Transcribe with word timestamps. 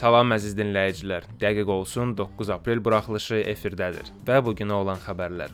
Salam 0.00 0.32
əziz 0.32 0.54
dinləyicilər. 0.56 1.26
Dəqiq 1.42 1.68
olsun 1.68 2.14
9 2.16 2.50
aprel 2.54 2.78
buraxılışı 2.80 3.42
efirdədir 3.50 4.06
və 4.24 4.38
bu 4.46 4.54
günə 4.56 4.78
olan 4.80 4.96
xəbərlər. 5.02 5.52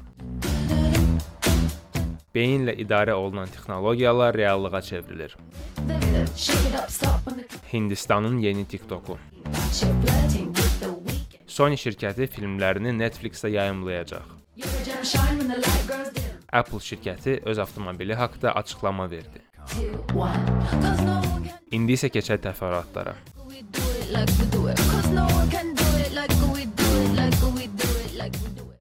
Beyinlə 2.30 2.76
idarə 2.84 3.16
olunan 3.18 3.50
texnologiyalar 3.50 4.38
reallığa 4.38 4.82
çevrilir. 4.86 5.34
Hindistanın 7.72 8.38
yeni 8.38 8.64
TikToku. 8.70 9.18
Sony 11.58 11.82
şirkəti 11.82 12.30
filmlərini 12.38 12.94
Netflix-də 13.02 13.50
yayımlayacaq. 13.50 14.30
Apple 16.52 16.84
şirkəti 16.90 17.40
öz 17.42 17.58
avtomobili 17.58 18.14
haqqında 18.14 18.54
açıqlama 18.62 19.10
verdi. 19.10 19.42
İndi 21.72 21.98
isə 21.98 22.14
keçək 22.14 22.46
təfərrüatlara. 22.46 23.16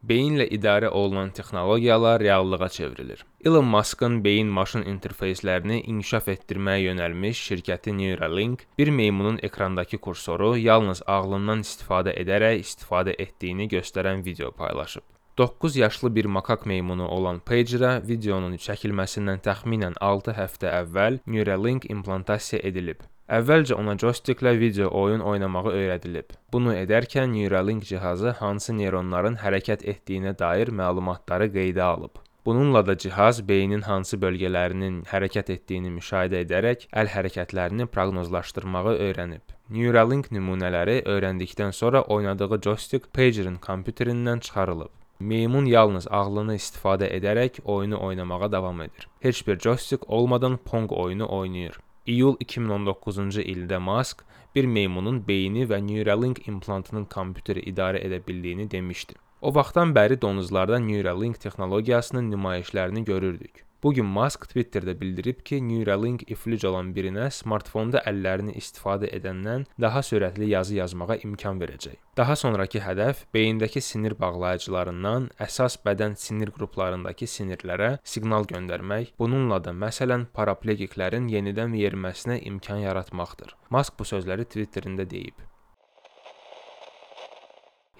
Beyinlə 0.09 0.45
idarə 0.53 0.89
olunan 0.89 1.29
texnologiyalar 1.29 2.19
reallığa 2.21 2.69
çevrilir. 2.69 3.25
Elon 3.45 3.65
Musk'ın 3.65 4.23
beyin 4.23 4.47
maşın 4.47 4.83
interfeyslərini 4.91 5.79
inkişaf 5.93 6.27
etdirməyə 6.33 6.83
yönəlmiş 6.83 7.41
şirkəti 7.47 7.95
Neuralink 7.97 8.67
bir 8.77 8.89
meymunun 8.99 9.39
ekrandakı 9.41 9.97
kursoru 9.97 10.51
yalnız 10.57 11.01
ağlından 11.07 11.65
istifadə 11.65 12.13
edərək 12.21 12.61
istifadə 12.61 13.17
etdiyini 13.17 13.67
göstərən 13.73 14.25
video 14.25 14.51
paylaşıb. 14.51 15.01
9 15.37 15.75
yaşlı 15.75 16.15
bir 16.15 16.25
makak 16.25 16.65
meymunu 16.65 17.07
olan 17.07 17.39
Pager-a 17.39 18.01
videonun 18.07 18.61
çəkilməsindən 18.67 19.41
təxminən 19.49 19.97
6 20.01 20.37
həftə 20.37 20.71
əvvəl 20.83 21.19
Neuralink 21.25 21.89
implantasiya 21.89 22.61
edilib. 22.63 23.01
Əvvəlcə 23.25 23.73
ona 23.73 23.95
joysticklə 23.97 24.51
video 24.61 24.91
oyun 24.93 25.23
oynamağı 25.25 25.71
öyrədilib. 25.73 26.35
Bunu 26.53 26.75
edərkən 26.77 27.31
Neuralink 27.33 27.87
cihazı 27.89 28.35
hansı 28.37 28.73
neyronların 28.77 29.39
hərəkət 29.41 29.81
etdiyinə 29.81 30.35
dair 30.37 30.69
məlumatları 30.69 31.47
qeydə 31.55 31.81
alıb. 31.81 32.19
Bununla 32.45 32.83
da 32.85 32.95
cihaz 32.97 33.39
beynin 33.47 33.81
hansı 33.81 34.19
bölgələrinin 34.21 34.99
hərəkət 35.09 35.49
etdiyini 35.55 35.89
müşahidə 35.95 36.43
edərək 36.45 36.85
əl 36.93 37.09
hərəkətlərini 37.15 37.87
proqnozlaşdırmağı 37.95 38.93
öyrənib. 39.07 39.55
Neuralink 39.73 40.29
nümunələri 40.29 40.99
öyrəndikdən 41.15 41.73
sonra 41.73 42.03
oynadığı 42.03 42.61
joystick 42.67 43.09
pagerin 43.13 43.57
kompüterindən 43.57 44.45
çıxarılıb. 44.45 44.93
Meymun 45.19 45.65
yalnız 45.65 46.07
ağlını 46.11 46.59
istifadə 46.61 47.09
edərək 47.17 47.63
oyunu 47.65 47.97
oynamağa 47.97 48.51
davam 48.51 48.85
edir. 48.85 49.09
Heç 49.19 49.47
bir 49.47 49.59
joystick 49.59 50.09
olmadan 50.09 50.57
Pong 50.57 50.91
oyunu 50.91 51.25
oynayır. 51.25 51.81
İyul 52.05 52.35
2019-cu 52.37 53.41
ildə 53.41 53.77
Musk 53.81 54.19
bir 54.55 54.67
meymunun 54.69 55.23
beyni 55.27 55.63
və 55.71 55.79
Neuralink 55.87 56.43
implantının 56.47 57.07
kompüteri 57.09 57.63
idarə 57.71 57.97
edə 57.97 58.19
bildiyini 58.27 58.67
demişdi. 58.71 59.15
O 59.41 59.53
vaxtdan 59.55 59.95
bəri 59.97 60.19
donuzlarda 60.21 60.79
Neuralink 60.79 61.41
texnologiyasının 61.41 62.31
nümayişlərini 62.31 63.03
görürdük. 63.05 63.64
Bu 63.85 63.91
gün 63.93 64.05
Musk 64.09 64.47
Twitterdə 64.49 64.95
bildirib 64.97 65.43
ki, 65.45 65.59
Neuralink 65.61 66.23
iflic 66.33 66.63
olan 66.65 66.87
birinə 66.95 67.27
smartfonda 67.29 68.01
əllərini 68.09 68.55
istifadə 68.57 69.11
edəndən 69.13 69.67
daha 69.85 70.01
sürətli 70.07 70.47
yazı 70.49 70.79
yazmağa 70.79 71.19
imkan 71.27 71.61
verəcək. 71.61 71.99
Daha 72.17 72.35
sonrakı 72.41 72.81
hədəf 72.81 73.21
beyindəki 73.37 73.85
sinir 73.85 74.17
bağlayıcılarından 74.17 75.29
əsas 75.47 75.77
bədən 75.85 76.17
sinir 76.17 76.49
qruplarındakı 76.57 77.29
sinirlərə 77.29 77.91
siqnal 78.01 78.49
göndərmək, 78.55 79.13
bununla 79.21 79.61
da 79.61 79.77
məsələn 79.85 80.31
paraplegiklərin 80.33 81.29
yenidən 81.29 81.77
yeriməsinə 81.77 82.41
imkan 82.41 82.81
yaratmaqdır. 82.89 83.53
Musk 83.69 83.99
bu 83.99 84.13
sözləri 84.15 84.49
Twitterində 84.49 85.05
deyib. 85.05 85.37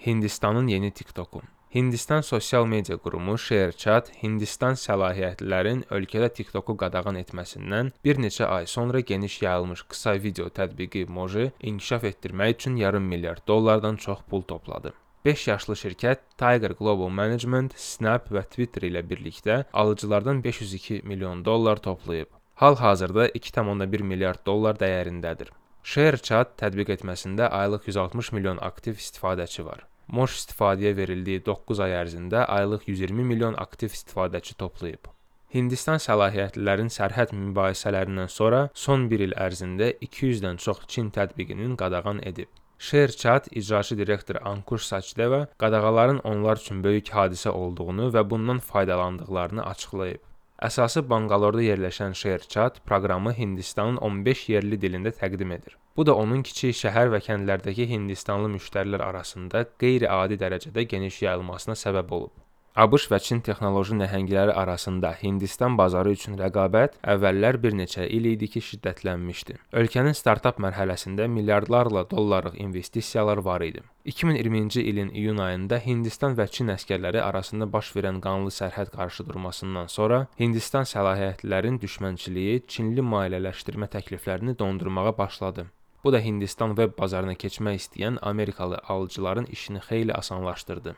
Hindistanın 0.02 0.66
yeni 0.66 0.90
TikToku 0.90 1.46
Hindistan 1.74 2.20
sosial 2.20 2.64
media 2.66 2.96
qurumu 2.96 3.32
ShareChat 3.36 4.12
Hindistan 4.22 4.76
səlahiyyətlilərin 4.78 5.80
ölkədə 5.96 6.28
TikToku 6.36 6.76
qadağan 6.78 7.18
etməsindən 7.18 7.90
bir 8.06 8.20
neçə 8.22 8.46
ay 8.46 8.68
sonra 8.70 9.00
geniş 9.08 9.40
yayılmış 9.42 9.82
qısa 9.90 10.14
video 10.22 10.46
tətbiqi 10.58 11.02
Moji 11.16 11.50
inkişaf 11.60 12.04
etdirmək 12.10 12.54
üçün 12.54 12.76
yarım 12.76 13.08
milyard 13.14 13.42
dollardan 13.48 13.96
çox 13.96 14.22
pul 14.30 14.42
topladı. 14.42 14.92
5 15.24 15.48
yaşlı 15.48 15.74
şirkət 15.80 16.22
Tiger 16.38 16.76
Global 16.78 17.10
Management, 17.10 17.74
Snap 17.76 18.30
və 18.30 18.44
Twitter 18.46 18.86
ilə 18.86 19.02
birlikdə 19.10 19.64
alıcılardan 19.72 20.44
502 20.44 21.00
milyon 21.04 21.44
dollar 21.44 21.76
toplayıb. 21.76 22.30
Hal-hazırda 22.54 23.28
2.1 23.28 24.02
milyard 24.02 24.46
dollar 24.46 24.78
dəyərindədir. 24.78 25.50
ShareChat 25.82 26.54
tətbiq 26.62 26.94
etməsində 26.94 27.50
aylıq 27.50 27.90
160 27.90 28.32
milyon 28.38 28.62
aktiv 28.70 29.02
istifadəçi 29.02 29.66
var. 29.66 29.84
Moş 30.08 30.34
istifadəyə 30.38 30.92
verildiyi 30.96 31.40
9 31.46 31.80
ay 31.82 31.92
ərzində 32.00 32.44
aylıq 32.56 32.84
120 32.88 33.24
milyon 33.30 33.56
aktiv 33.62 33.94
istifadəçi 33.96 34.54
toplayıb. 34.60 35.08
Hindistan 35.54 35.98
səlahiyyətlilərin 36.04 36.92
sərhəd 36.94 37.32
mübahisələrindən 37.38 38.30
sonra 38.34 38.60
son 38.84 39.08
1 39.10 39.24
il 39.26 39.34
ərzində 39.46 39.90
200-dən 40.08 40.62
çox 40.66 40.84
Çin 40.94 41.10
tətbiqinin 41.16 41.74
qadağan 41.82 42.22
edib. 42.30 42.48
ShareChat 42.78 43.48
icraçı 43.56 43.98
direktor 43.98 44.36
Ankush 44.52 44.84
Sachdeva 44.84 45.46
qadağaların 45.58 46.18
onlar 46.24 46.62
üçün 46.62 46.84
böyük 46.84 47.10
hadisə 47.18 47.48
olduğunu 47.48 48.10
və 48.14 48.30
bundan 48.30 48.58
faydalandıqlarını 48.58 49.66
açıqlayıb. 49.66 50.22
Əsası 50.64 51.02
Banqalorda 51.04 51.60
yerləşən 51.60 52.14
ShareChat 52.16 52.78
proqramı 52.88 53.34
Hindistanın 53.36 53.98
15 54.08 54.44
yerli 54.48 54.78
dilində 54.80 55.12
təqdim 55.18 55.52
edir. 55.52 55.76
Bu 55.96 56.06
da 56.08 56.14
onun 56.16 56.40
kiçik 56.48 56.78
şəhər 56.78 57.12
və 57.12 57.20
kəndlərdəki 57.26 57.88
Hindistanlı 57.90 58.48
müştərilər 58.54 59.04
arasında 59.10 59.66
qeyri-adi 59.84 60.40
dərəcədə 60.40 60.88
geniş 60.94 61.22
yayılmasına 61.26 61.76
səbəb 61.84 62.18
olub. 62.20 62.32
ABŞ 62.76 63.06
və 63.08 63.16
Çin 63.24 63.38
texnoloji 63.40 63.94
nəhəngləri 63.96 64.52
arasında 64.52 65.14
Hindistan 65.16 65.78
bazarı 65.80 66.10
üçün 66.12 66.34
rəqabət 66.36 66.98
əvvəllər 67.12 67.56
bir 67.62 67.72
neçə 67.78 68.04
il 68.04 68.26
idi 68.28 68.50
ki, 68.52 68.60
şiddətlənmişdi. 68.66 69.56
Ölkənin 69.80 70.12
startap 70.18 70.60
mərhələsində 70.60 71.24
milyardlarla 71.32 72.02
dollarlıq 72.10 72.58
investisiyalar 72.60 73.40
var 73.46 73.64
idi. 73.64 73.80
2020-ci 74.12 74.84
ilin 74.90 75.08
iyun 75.08 75.40
ayında 75.46 75.78
Hindistan 75.86 76.36
və 76.36 76.46
Çin 76.52 76.74
əskərləri 76.74 77.22
arasında 77.24 77.70
baş 77.72 77.94
verən 77.96 78.20
qanlı 78.20 78.52
sərhəd 78.58 78.92
qarşıdurmasından 78.92 79.88
sonra 79.96 80.26
Hindistan 80.40 80.84
səlahiyyətlilərin 80.92 81.80
düşmənçiliyi 81.80 82.60
Çinli 82.68 83.00
maliyyələşdirmə 83.14 83.88
təkliflərini 83.96 84.58
dondurmağa 84.58 85.16
başladı. 85.16 85.70
Bu 86.04 86.12
da 86.12 86.20
Hindistan 86.20 86.76
veb 86.76 86.92
bazarına 87.00 87.40
keçmək 87.40 87.80
istəyən 87.80 88.20
Amerikalı 88.22 88.84
alıcıların 88.84 89.48
işini 89.56 89.78
xeyli 89.88 90.14
asanlaşdırdı. 90.14 90.96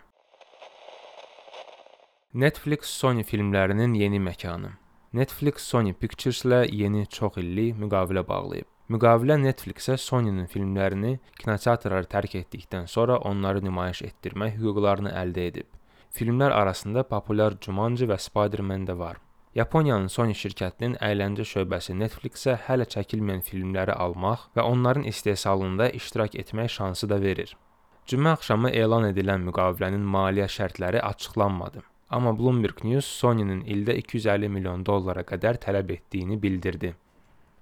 Netflix 2.38 2.87
Sony 2.87 3.25
filmlərinin 3.26 3.97
yeni 3.99 4.21
məkanı. 4.22 4.69
Netflix 5.12 5.65
Sony 5.66 5.91
Pictures-lə 5.91 6.60
yeni 6.71 7.00
çox 7.10 7.41
illik 7.43 7.81
müqavilə 7.82 8.22
bağlayıb. 8.28 8.69
Müqavilə 8.94 9.34
Netflix-ə 9.43 9.97
Sony-nin 9.99 10.47
filmlərini 10.53 11.16
kinoteatrları 11.41 12.06
tərk 12.12 12.37
etdikdən 12.38 12.87
sonra 12.87 13.16
onları 13.31 13.65
nümayiş 13.65 14.04
etdirmək 14.10 14.54
hüquqlarını 14.60 15.16
əldə 15.25 15.49
edib. 15.50 15.66
Filmlər 16.15 16.54
arasında 16.60 17.03
populyar 17.10 17.59
Jumanji 17.66 18.06
və 18.06 18.21
Spider-Man 18.28 18.87
də 18.87 18.99
var. 19.03 19.19
Yaponiyanın 19.59 20.06
Sony 20.06 20.38
şirkətinin 20.44 20.94
əyləncə 21.10 21.50
şöbəsi 21.56 21.99
Netflix-ə 22.05 22.55
hələ 22.69 22.87
çəkilməyən 22.94 23.43
filmləri 23.50 23.99
almaq 24.06 24.47
və 24.55 24.70
onların 24.76 25.10
istehsalında 25.10 25.91
iştirak 25.91 26.38
etmək 26.38 26.70
şansı 26.78 27.10
da 27.10 27.20
verir. 27.28 27.59
Cümə 28.06 28.38
axşamı 28.38 28.70
elan 28.70 29.10
edilən 29.10 29.43
müqavilənin 29.50 30.06
maliyyə 30.16 30.47
şərtləri 30.60 31.03
açıqlanmadı. 31.03 31.88
Amma 32.11 32.33
Bloomberg 32.33 32.79
News 32.89 33.05
Sony-nin 33.05 33.59
ildə 33.69 33.99
250 34.00 34.49
milyon 34.55 34.85
dollara 34.88 35.27
qədər 35.29 35.59
tələb 35.61 35.91
etdiyini 35.93 36.38
bildirdi. 36.41 36.94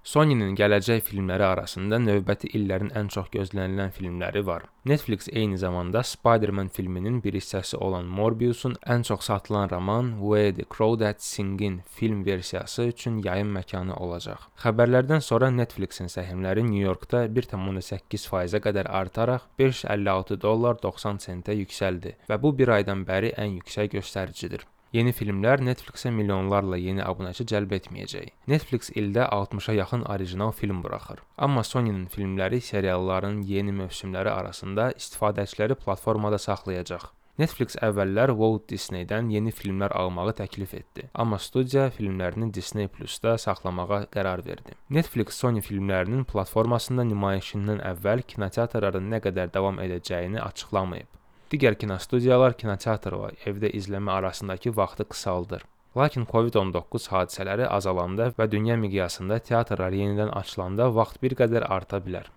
Sony-nin 0.03 0.55
gələcək 0.55 1.01
filmləri 1.03 1.43
arasında 1.43 1.97
növbəti 1.99 2.49
illərin 2.55 2.93
ən 2.95 3.09
çox 3.11 3.27
gözlənilən 3.33 3.91
filmləri 3.95 4.43
var. 4.47 4.67
Netflix 4.87 5.27
eyni 5.31 5.57
zamanda 5.57 6.03
Spider-Man 6.03 6.69
filminin 6.75 7.17
bir 7.23 7.35
hissəsi 7.35 7.75
olan 7.87 8.05
Morbius-un 8.19 8.77
ən 8.93 9.03
çox 9.09 9.27
satılan 9.27 9.69
roman 9.69 10.13
Where 10.21 10.53
the 10.55 10.63
Crawdads 10.77 11.25
Sing-in 11.33 11.81
film 11.97 12.25
versiyası 12.25 12.83
üçün 12.93 13.17
yayım 13.25 13.51
məkanı 13.57 13.97
olacaq. 13.99 14.47
Xəbərlərdən 14.63 15.19
sonra 15.19 15.51
Netflix-in 15.51 16.07
səhmləri 16.13 16.63
New 16.69 16.85
Yorkda 16.85 17.25
1.8%-ə 17.27 18.63
qədər 18.63 18.87
artaraq 19.01 19.49
556 19.59 20.41
dollar 20.41 20.79
90 20.87 21.21
sentə 21.27 21.59
yüksəldi 21.59 22.15
və 22.29 22.41
bu 22.41 22.55
bir 22.57 22.75
aydan 22.79 23.03
bəri 23.07 23.35
ən 23.35 23.59
yüksək 23.59 23.97
göstəricidir. 23.99 24.63
Yeni 24.95 25.11
filmlər 25.11 25.59
Netflix-ə 25.67 26.13
milyonlarla 26.15 26.77
yeni 26.79 27.03
abunəçi 27.03 27.43
cəlb 27.51 27.73
etməyəcək. 27.75 28.29
Netflix 28.47 28.87
ildə 28.95 29.25
60-a 29.35 29.75
yaxın 29.75 30.05
orijinal 30.13 30.53
film 30.55 30.79
buraxır. 30.83 31.19
Amma 31.37 31.63
Sony-nin 31.67 32.05
filmləri 32.13 32.61
serialların 32.63 33.41
yeni 33.49 33.75
mövsümləri 33.81 34.31
arasında 34.31 34.93
istifadəçiləri 34.95 35.75
platformada 35.83 36.39
saxlayacaq. 36.39 37.09
Netflix 37.37 37.75
əvvəllər 37.85 38.31
Walt 38.39 38.63
Disney-dən 38.71 39.27
yeni 39.29 39.51
filmlər 39.53 39.93
almağı 39.93 40.31
təklif 40.39 40.71
etdi, 40.73 41.03
amma 41.13 41.37
studiya 41.37 41.91
filmlərini 41.93 42.47
Disney 42.53 42.87
Plus-da 42.89 43.35
saxlamağa 43.37 43.99
qərar 44.15 44.41
verdi. 44.47 44.73
Netflix 44.89 45.37
Sony 45.43 45.61
filmlərinin 45.61 46.23
platformasında 46.31 47.05
nümayişindən 47.11 47.83
əvvəl 47.91 48.25
kinoteatrların 48.31 49.13
nə 49.13 49.21
qədər 49.27 49.53
davam 49.53 49.77
edəcəyini 49.83 50.41
açıqlamayıb. 50.47 51.11
Digər 51.47 51.77
kinostudiyalar 51.79 52.57
kinoteatr 52.59 53.13
və 53.15 53.27
evdə 53.47 53.69
izləmə 53.79 54.17
arasındakı 54.19 54.73
vaxtı 54.75 55.05
qısaldır. 55.13 55.61
Lakin 55.95 56.25
COVID-19 56.27 57.07
hadisələri 57.13 57.69
azalanda 57.77 58.27
və 58.39 58.49
dünya 58.51 58.75
miqyasında 58.81 59.37
teatrlar 59.49 59.95
yenidən 59.95 60.33
açılanda 60.41 60.89
vaxt 60.97 61.21
bir 61.23 61.37
qədər 61.39 61.63
arta 61.77 62.01
bilər. 62.03 62.27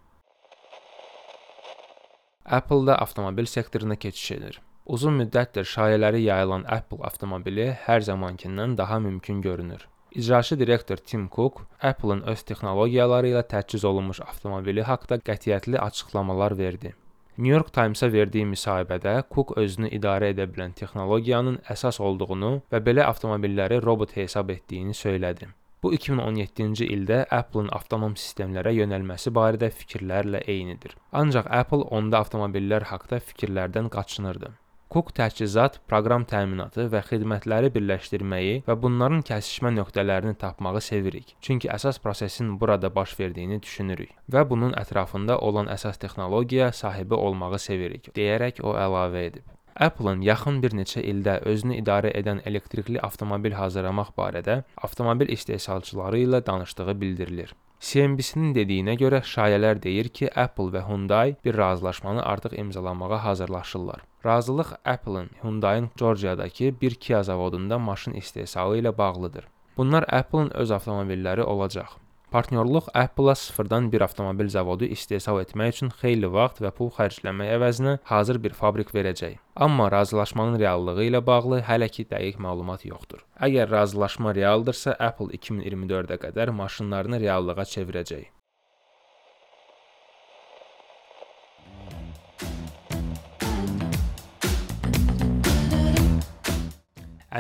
Apple-da 2.61 3.01
avtomobil 3.03 3.51
sektoruna 3.51 3.97
keçiş 3.97 4.31
edir. 4.39 4.61
Uzun 4.87 5.19
müddətdir 5.19 5.67
şayələri 5.75 6.23
yayılan 6.29 6.69
Apple 6.79 7.03
avtomobili 7.11 7.67
hər 7.89 8.07
zamankindən 8.07 8.79
daha 8.79 8.99
mümkün 8.99 9.43
görünür. 9.43 9.89
İcraçı 10.11 10.59
direktor 10.59 10.97
Tim 10.97 11.29
Cook 11.29 11.67
Apple-ın 11.83 12.23
öz 12.31 12.43
texnologiyaları 12.43 13.35
ilə 13.35 13.43
təchiz 13.43 13.85
olunmuş 13.87 14.21
avtomobili 14.21 14.83
haqqında 14.83 15.23
qətiyyətli 15.27 15.79
açıqlamalar 15.79 16.59
verdi. 16.59 16.95
New 17.41 17.49
York 17.49 17.71
Times-a 17.73 18.11
verdiyi 18.13 18.45
müsahibədə 18.51 19.13
Cook 19.33 19.55
özünü 19.63 19.89
idarə 19.97 20.29
edə 20.35 20.45
bilən 20.51 20.75
texnologiyanın 20.77 21.55
əsas 21.73 21.97
olduğunu 22.05 22.51
və 22.75 22.81
belə 22.85 23.07
avtomobilləri 23.09 23.79
robot 23.81 24.13
hesab 24.19 24.53
etdiyini 24.53 24.93
söylədi. 24.99 25.49
Bu 25.81 25.95
2017-ci 25.97 26.91
ildə 26.93 27.23
Apple-ın 27.33 27.71
avtonom 27.73 28.19
sistemlərə 28.21 28.75
yönəlməsi 28.77 29.33
barədə 29.33 29.71
fikirlərlə 29.73 30.43
eynidir. 30.53 30.93
Ancaq 31.17 31.49
Apple 31.63 31.89
onda 32.01 32.21
avtomobillər 32.21 32.91
haqqında 32.93 33.23
fikirlərdən 33.31 33.89
qaçınırdı. 33.95 34.53
Cook 34.91 35.13
təchizat, 35.15 35.77
proqram 35.87 36.25
təminatı 36.27 36.89
və 36.91 37.05
xidmətləri 37.07 37.69
birləşdirməyi 37.71 38.57
və 38.67 38.75
bunların 38.83 39.21
kəsişmə 39.29 39.71
nöqtələrini 39.77 40.35
tapmağı 40.41 40.83
sevirik. 40.83 41.37
Çünki 41.47 41.71
əsas 41.71 42.01
prosesin 42.03 42.57
burada 42.59 42.91
baş 42.97 43.15
verdiyini 43.21 43.61
düşünürük 43.63 44.17
və 44.35 44.43
bunun 44.51 44.75
ətrafında 44.81 45.39
olan 45.39 45.71
əsas 45.71 46.03
texnologiya 46.03 46.73
sahibi 46.75 47.15
olmağı 47.15 47.63
sevirik, 47.63 48.11
deyərək 48.19 48.59
o 48.67 48.75
əlavə 48.75 49.25
edib. 49.29 49.47
Apple-ın 49.79 50.27
yaxın 50.27 50.59
bir 50.65 50.75
neçə 50.75 51.07
ildə 51.07 51.39
özünü 51.47 51.79
idarə 51.85 52.11
edən 52.11 52.43
elektrikli 52.51 52.99
avtomobil 52.99 53.55
hazırlamaq 53.63 54.11
barədə 54.19 54.65
avtomobil 54.89 55.31
istehsalçıları 55.39 56.27
ilə 56.27 56.47
danışdığı 56.47 57.01
bildirilir. 57.01 57.55
CNBC-nin 57.81 58.51
dediyinə 58.53 58.95
görə 59.01 59.23
şayələr 59.25 59.79
deyir 59.83 60.11
ki, 60.17 60.29
Apple 60.43 60.69
və 60.75 60.83
Hyundai 60.89 61.37
bir 61.45 61.57
razılaşmanı 61.59 62.23
artıq 62.23 62.57
imzalamağa 62.61 63.25
hazırlaşırlar. 63.25 64.03
Razılıq 64.27 64.75
Apple-ın 64.85 65.31
Hyundai-ın 65.43 65.91
Georgiadakı 65.97 66.75
bir 66.81 66.95
Kia 66.95 67.23
zavodunda 67.23 67.79
maşın 67.79 68.13
istehsalı 68.13 68.79
ilə 68.83 68.99
bağlıdır. 68.99 69.49
Bunlar 69.77 70.05
Apple-ın 70.13 70.51
öz 70.51 70.71
avtomobilləri 70.71 71.43
olacaq. 71.43 72.00
Partnyorluq 72.31 72.89
Apple-a 72.95 73.35
sıfırdan 73.35 73.93
bir 73.93 74.01
avtomobil 74.01 74.49
zavodu 74.55 74.87
istehsal 74.87 75.41
etmək 75.43 75.73
üçün 75.75 75.91
xeyli 76.03 76.31
vaxt 76.31 76.63
və 76.63 76.71
pul 76.77 76.93
xərcləmək 76.95 77.51
əvəzinə 77.57 77.97
hazır 78.13 78.39
bir 78.45 78.55
fabrik 78.61 78.95
verəcək. 78.95 79.41
Amma 79.67 79.91
razılaşmanın 79.91 80.61
reallığı 80.63 81.09
ilə 81.09 81.25
bağlı 81.27 81.59
hələ 81.67 81.91
ki 81.91 82.07
dəqiq 82.13 82.39
məlumat 82.47 82.87
yoxdur. 82.87 83.27
Əgər 83.49 83.75
razılaşma 83.75 84.35
realdırsa, 84.39 84.95
Apple 85.11 85.35
2024-ə 85.41 86.23
qədər 86.27 86.55
maşınlarını 86.63 87.21
reallığa 87.27 87.67
çevirəcək. 87.75 88.31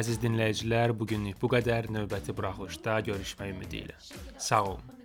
Əziz 0.00 0.17
dinləyicilər, 0.23 0.94
bu 0.97 1.05
günlük 1.11 1.37
bu 1.43 1.49
qədər. 1.52 1.91
Növbəti 1.93 2.32
buraxılışda 2.37 3.00
görüşmək 3.11 3.50
ümidi 3.52 3.82
ilə. 3.82 3.97
Sağ 4.41 4.62
olun. 4.70 4.97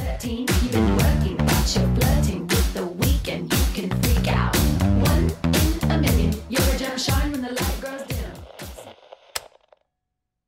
13 0.00 0.48
you 0.72 0.80
working 0.96 1.36
but 1.36 1.74
you're 1.74 1.90
flirting 1.96 2.46
with 2.48 2.68
the 2.72 2.86
weekend 3.02 3.52
you 3.52 3.64
can 3.76 3.90
freak 4.00 4.28
out 4.34 4.56
one 5.04 5.26
in 5.84 5.90
a 5.90 5.98
million 5.98 6.32
you're 6.48 6.70
a 6.74 6.78
damn 6.78 6.96
shine 6.96 7.30
when 7.32 7.42
the 7.42 7.52
light 7.58 7.76
grows 7.82 8.01